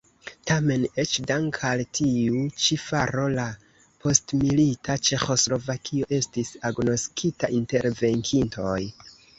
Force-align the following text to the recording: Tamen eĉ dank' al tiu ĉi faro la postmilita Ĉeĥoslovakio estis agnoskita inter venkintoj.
Tamen 0.51 0.85
eĉ 1.01 1.11
dank' 1.31 1.59
al 1.71 1.83
tiu 1.97 2.39
ĉi 2.63 2.79
faro 2.85 3.27
la 3.35 3.45
postmilita 4.07 4.97
Ĉeĥoslovakio 5.11 6.11
estis 6.23 6.55
agnoskita 6.73 7.57
inter 7.61 7.91
venkintoj. 8.05 8.79